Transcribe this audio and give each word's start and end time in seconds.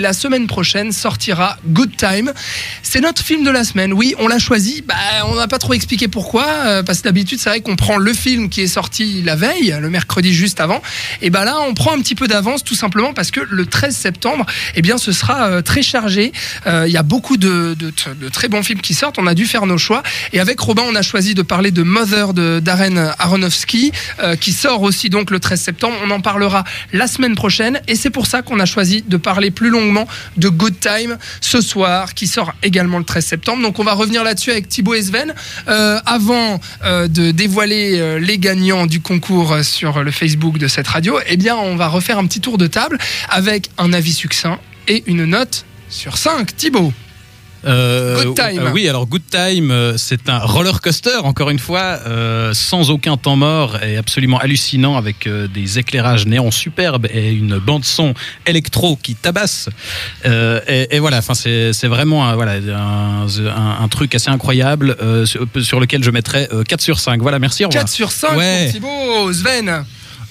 La 0.00 0.12
semaine 0.12 0.46
prochaine 0.46 0.92
sortira 0.92 1.56
Good 1.66 1.96
Time. 1.96 2.32
C'est 2.84 3.00
notre 3.00 3.20
film 3.20 3.42
de 3.42 3.50
la 3.50 3.64
semaine. 3.64 3.92
Oui, 3.92 4.14
on 4.20 4.28
l'a 4.28 4.38
choisi. 4.38 4.84
Bah, 4.86 4.94
on 5.26 5.34
n'a 5.34 5.48
pas 5.48 5.58
trop 5.58 5.74
expliqué 5.74 6.06
pourquoi. 6.06 6.46
euh, 6.66 6.82
parce 6.84 6.98
que 6.98 7.02
d'habitude, 7.02 7.40
c'est 7.40 7.50
vrai 7.50 7.62
qu'on 7.62 7.74
prend 7.74 7.96
le 7.96 8.12
film 8.12 8.48
qui 8.48 8.60
est 8.60 8.68
sorti 8.68 9.22
la 9.22 9.34
veille, 9.34 9.76
le 9.80 9.90
mercredi 9.90 10.32
juste 10.32 10.60
avant. 10.60 10.80
Et 11.20 11.30
bah 11.30 11.44
là, 11.44 11.56
on 11.68 11.74
prend 11.74 11.96
un 11.96 11.98
petit 11.98 12.14
peu 12.14 12.28
d'avance, 12.28 12.62
tout 12.62 12.76
simplement 12.76 13.12
parce 13.12 13.32
que 13.32 13.40
le 13.40 13.66
13 13.66 13.96
septembre, 13.96 14.46
eh 14.76 14.82
bien, 14.82 14.98
ce 14.98 15.10
sera 15.10 15.48
euh, 15.48 15.62
très 15.62 15.82
chargé. 15.82 16.30
Euh, 16.68 16.84
Il 16.86 16.92
y 16.92 16.96
a 16.96 17.02
beaucoup 17.02 17.36
de, 17.36 17.76
très 18.32 18.46
bons 18.46 18.62
films 18.62 18.80
qui 18.80 18.94
sortent. 18.94 19.18
On 19.18 19.26
a 19.26 19.34
dû 19.34 19.46
faire 19.46 19.66
nos 19.66 19.78
choix. 19.78 20.04
Et 20.32 20.38
avec 20.38 20.60
Robin, 20.60 20.84
on 20.86 20.94
a 20.94 21.02
choisi 21.02 21.34
de 21.34 21.42
parler 21.42 21.72
de 21.72 21.82
Mother 21.82 22.34
de 22.34 22.60
Darren 22.60 23.14
Aronofsky, 23.18 23.90
qui 24.40 24.52
sort 24.52 24.82
aussi 24.82 25.10
donc 25.10 25.32
le 25.32 25.40
13 25.40 25.60
septembre. 25.60 25.96
On 26.04 26.12
en 26.12 26.20
parlera 26.20 26.62
la 26.92 27.08
semaine 27.08 27.34
prochaine. 27.34 27.80
Et 27.88 27.96
c'est 27.96 28.10
pour 28.10 28.26
ça 28.26 28.42
qu'on 28.42 28.60
a 28.60 28.64
choisi 28.64 29.02
de 29.02 29.16
parler 29.16 29.50
plus 29.50 29.70
longuement 29.70 29.87
de 30.36 30.48
Good 30.48 30.80
Time 30.80 31.18
ce 31.40 31.60
soir, 31.60 32.14
qui 32.14 32.26
sort 32.26 32.52
également 32.62 32.98
le 32.98 33.04
13 33.04 33.24
septembre. 33.24 33.62
Donc 33.62 33.78
on 33.78 33.84
va 33.84 33.94
revenir 33.94 34.24
là-dessus 34.24 34.50
avec 34.50 34.68
Thibaut 34.68 34.94
et 34.94 35.02
Sven. 35.02 35.34
Euh, 35.68 35.98
avant 36.06 36.60
euh, 36.84 37.08
de 37.08 37.30
dévoiler 37.30 37.98
euh, 37.98 38.18
les 38.18 38.38
gagnants 38.38 38.86
du 38.86 39.00
concours 39.00 39.56
sur 39.62 40.02
le 40.02 40.10
Facebook 40.10 40.58
de 40.58 40.68
cette 40.68 40.88
radio, 40.88 41.18
eh 41.26 41.36
bien 41.36 41.56
on 41.56 41.76
va 41.76 41.88
refaire 41.88 42.18
un 42.18 42.26
petit 42.26 42.40
tour 42.40 42.58
de 42.58 42.66
table 42.66 42.98
avec 43.28 43.70
un 43.78 43.92
avis 43.92 44.12
succinct 44.12 44.58
et 44.86 45.04
une 45.06 45.24
note 45.24 45.64
sur 45.88 46.18
5. 46.18 46.56
Thibaut 46.56 46.92
Euh, 47.66 48.24
Good 48.24 48.36
Time. 48.36 48.58
euh, 48.66 48.70
oui, 48.72 48.88
alors 48.88 49.06
Good 49.06 49.22
Time, 49.30 49.70
euh, 49.70 49.96
c'est 49.96 50.28
un 50.28 50.38
roller 50.38 50.80
coaster, 50.80 51.16
encore 51.24 51.50
une 51.50 51.58
fois, 51.58 51.98
euh, 52.06 52.52
sans 52.54 52.90
aucun 52.90 53.16
temps 53.16 53.36
mort 53.36 53.82
et 53.82 53.96
absolument 53.96 54.38
hallucinant 54.38 54.96
avec 54.96 55.26
euh, 55.26 55.48
des 55.48 55.78
éclairages 55.78 56.26
néons 56.26 56.50
superbes 56.50 57.06
et 57.12 57.32
une 57.32 57.58
bande 57.58 57.84
son 57.84 58.14
électro 58.46 58.96
qui 59.02 59.14
tabasse. 59.14 59.68
Euh, 60.26 60.60
et, 60.68 60.96
et 60.96 60.98
voilà, 61.00 61.18
enfin 61.18 61.34
c'est 61.34 61.72
vraiment 61.88 62.26
un, 62.28 62.34
voilà 62.36 62.52
un, 62.52 63.26
un- 63.26 63.76
un 63.84 63.88
truc 63.88 64.14
assez 64.14 64.30
incroyable 64.30 64.96
euh, 65.02 65.26
sur, 65.26 65.44
sur 65.62 65.80
lequel 65.80 66.04
je 66.04 66.10
mettrais 66.10 66.48
euh, 66.52 66.62
4 66.62 66.80
sur 66.80 67.00
5. 67.00 67.20
Voilà, 67.22 67.38
merci. 67.38 67.64
Au 67.64 67.68
revoir. 67.68 67.84
4 67.84 67.92
sur 67.92 68.12
5 68.12 68.36
Ouais. 68.36 68.70
Thibaut. 68.72 69.32
Sven 69.32 69.84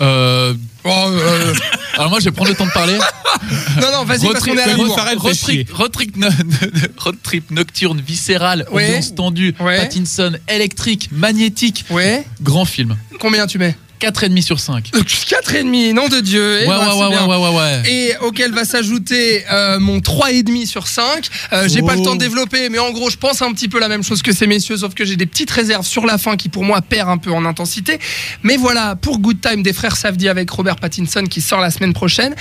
Euh, 0.00 0.52
Oh, 0.86 0.90
euh, 1.08 1.54
alors 1.96 2.10
moi 2.10 2.18
je 2.20 2.26
vais 2.26 2.30
prendre 2.30 2.50
le 2.50 2.56
temps 2.56 2.66
de 2.66 2.70
parler. 2.72 2.98
Non, 3.80 3.90
non, 3.92 4.04
vas-y, 4.04 4.26
parce 4.32 4.44
qu'on 4.44 4.56
est 4.56 4.60
à 4.62 4.74
road, 5.16 5.36
trip, 5.40 5.70
road 5.72 5.92
trip 5.92 6.16
no- 6.16 6.28
road 6.98 7.16
trip 7.22 7.50
nocturne, 7.50 8.00
viscéral, 8.00 8.66
Ouais. 8.70 8.86
ambiance 8.86 9.14
tendue, 9.14 9.54
Ouais. 9.60 9.76
Pattinson, 9.78 10.32
électrique, 10.48 11.08
magnétique, 11.12 11.84
Ouais, 11.90 12.24
grand 12.42 12.64
film. 12.64 12.96
combien 13.20 13.46
tu 13.46 13.58
mets 13.58 13.76
4,5 14.00 14.42
sur 14.42 14.60
5. 14.60 14.90
4,5, 14.92 15.94
nom 15.94 16.08
de 16.08 16.20
Dieu. 16.20 16.58
Eh 16.62 16.68
Ouais, 16.68 16.76
ben, 16.76 16.88
ouais, 16.88 17.06
ouais, 17.06 17.16
ouais, 17.16 17.26
ouais, 17.26 17.48
ouais, 17.48 17.56
ouais. 17.56 17.82
Et 17.90 18.16
auquel 18.18 18.52
va 18.52 18.64
s'ajouter 18.66 19.44
euh, 19.50 19.78
mon 19.80 19.98
3,5 20.00 20.66
sur 20.66 20.86
5. 20.88 21.26
Euh, 21.52 21.68
j'ai 21.68 21.80
pas 21.80 21.94
le 21.94 22.00
Oh. 22.00 22.04
temps 22.04 22.14
de 22.14 22.20
développer, 22.20 22.68
mais 22.68 22.78
en 22.78 22.90
gros, 22.90 23.08
je 23.08 23.16
pense 23.16 23.40
un 23.40 23.50
petit 23.52 23.68
peu 23.68 23.78
la 23.80 23.88
même 23.88 24.02
chose 24.02 24.20
que 24.20 24.32
ces 24.32 24.46
messieurs, 24.46 24.76
sauf 24.76 24.92
que 24.94 25.04
j'ai 25.06 25.16
des 25.16 25.26
petites 25.26 25.50
réserves 25.50 25.86
sur 25.86 26.04
la 26.04 26.18
fin 26.18 26.36
qui, 26.36 26.50
pour 26.50 26.64
moi, 26.64 26.82
perd 26.82 27.08
un 27.08 27.16
peu 27.18 27.32
en 27.32 27.46
intensité. 27.46 27.98
Mais 28.42 28.56
voilà, 28.58 28.94
pour 28.96 29.20
Good 29.20 29.40
Time 29.40 29.62
des 29.62 29.72
frères 29.72 29.96
Savdi 29.96 30.28
avec 30.28 30.50
Robert 30.50 30.76
Pattinson 30.76 31.24
qui 31.24 31.40
sort 31.40 31.60
la 31.60 31.70
semaine 31.70 31.94
prochaine. 31.94 32.34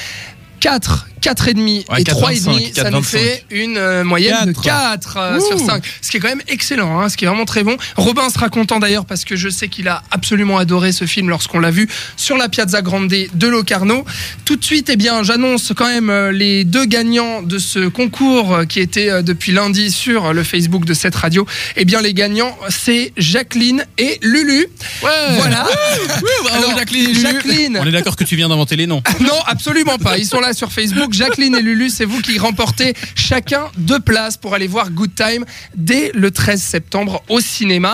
4, 0.63 1.12
4,5 1.23 1.89
Ouais, 1.89 2.01
et 2.01 2.03
3,5, 2.03 2.73
4,25, 2.73 2.75
ça 2.75 2.89
nous 2.91 2.99
4,25. 2.99 3.03
fait 3.03 3.45
une 3.49 3.77
euh, 3.77 4.03
moyenne 4.03 4.51
de 4.51 4.51
4 4.51 5.17
euh, 5.17 5.39
sur 5.39 5.59
5. 5.59 5.83
Ce 6.01 6.11
qui 6.11 6.17
est 6.17 6.19
quand 6.19 6.27
même 6.27 6.41
excellent, 6.49 6.99
hein, 6.99 7.07
ce 7.09 7.15
qui 7.15 7.23
est 7.23 7.27
vraiment 7.27 7.45
très 7.45 7.63
bon. 7.63 7.77
Robin 7.95 8.29
sera 8.29 8.49
content 8.49 8.79
d'ailleurs 8.79 9.05
parce 9.05 9.23
que 9.23 9.35
je 9.35 9.47
sais 9.47 9.69
qu'il 9.69 9.87
a 9.87 10.03
absolument 10.11 10.57
adoré 10.57 10.91
ce 10.91 11.05
film 11.05 11.29
lorsqu'on 11.29 11.59
l'a 11.59 11.71
vu 11.71 11.87
sur 12.17 12.37
la 12.37 12.49
Piazza 12.49 12.81
Grande 12.81 13.07
de 13.07 13.47
Locarno. 13.47 14.05
Tout 14.43 14.55
de 14.57 14.63
suite, 14.63 14.89
eh 14.89 14.95
bien, 14.95 15.23
j'annonce 15.23 15.71
quand 15.75 15.87
même 15.87 16.09
euh, 16.09 16.31
les 16.31 16.65
deux 16.65 16.85
gagnants 16.85 17.41
de 17.41 17.57
ce 17.57 17.87
concours 17.87 18.61
qui 18.67 18.79
était 18.79 19.23
depuis 19.23 19.51
lundi 19.51 19.91
sur 19.91 20.33
le 20.33 20.43
Facebook 20.43 20.85
de 20.85 20.93
cette 20.93 21.15
radio. 21.15 21.45
Eh 21.77 21.85
bien, 21.85 22.01
les 22.01 22.13
gagnants, 22.13 22.57
c'est 22.69 23.13
Jacqueline 23.17 23.85
et 23.97 24.19
Lulu. 24.21 24.67
Ouais. 25.03 25.09
Voilà. 25.37 25.65
Alors, 26.53 26.77
Jacqueline 26.77 27.09
et 27.09 27.13
Lulu. 27.13 27.21
Jacqueline, 27.21 27.77
On 27.81 27.87
est 27.87 27.91
d'accord 27.91 28.15
que 28.15 28.23
tu 28.23 28.35
viens 28.35 28.49
d'inventer 28.49 28.75
les 28.75 28.87
noms. 28.87 29.01
non, 29.21 29.39
absolument 29.47 29.97
pas. 29.97 30.17
Ils 30.17 30.25
sont 30.25 30.39
là 30.39 30.53
sur 30.53 30.71
Facebook. 30.71 31.12
Jacqueline 31.13 31.55
et 31.55 31.61
Lulu, 31.61 31.91
c'est 31.91 32.05
vous 32.05 32.21
qui 32.21 32.39
remportez 32.39 32.95
chacun 33.13 33.65
deux 33.77 33.99
places 33.99 34.35
pour 34.35 34.55
aller 34.55 34.65
voir 34.65 34.89
Good 34.89 35.13
Time 35.13 35.45
dès 35.75 36.11
le 36.15 36.31
13 36.31 36.59
septembre 36.59 37.23
au 37.29 37.39
cinéma. 37.39 37.91